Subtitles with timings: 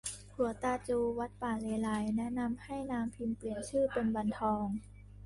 [0.33, 4.65] ขรัวตาจู วัดป่าเลไลย แนะนำให้นางพิมเปลี่ยนชื่อเป็นวันทอง